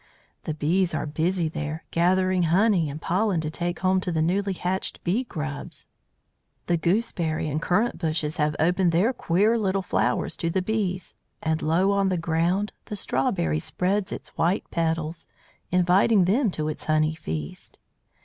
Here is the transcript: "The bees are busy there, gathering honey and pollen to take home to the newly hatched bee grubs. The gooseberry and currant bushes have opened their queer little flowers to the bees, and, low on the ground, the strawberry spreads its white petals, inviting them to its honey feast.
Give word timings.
"The 0.45 0.55
bees 0.55 0.95
are 0.95 1.05
busy 1.05 1.47
there, 1.47 1.83
gathering 1.91 2.41
honey 2.49 2.89
and 2.89 2.99
pollen 2.99 3.39
to 3.41 3.51
take 3.51 3.81
home 3.81 4.01
to 4.01 4.11
the 4.11 4.23
newly 4.23 4.53
hatched 4.53 5.03
bee 5.03 5.25
grubs. 5.25 5.87
The 6.65 6.75
gooseberry 6.75 7.47
and 7.47 7.61
currant 7.61 7.99
bushes 7.99 8.37
have 8.37 8.55
opened 8.59 8.93
their 8.93 9.13
queer 9.13 9.59
little 9.59 9.83
flowers 9.83 10.35
to 10.37 10.49
the 10.49 10.63
bees, 10.63 11.13
and, 11.43 11.61
low 11.61 11.91
on 11.91 12.09
the 12.09 12.17
ground, 12.17 12.73
the 12.85 12.95
strawberry 12.95 13.59
spreads 13.59 14.11
its 14.11 14.29
white 14.29 14.65
petals, 14.71 15.27
inviting 15.69 16.25
them 16.25 16.49
to 16.49 16.67
its 16.67 16.85
honey 16.85 17.13
feast. 17.13 17.77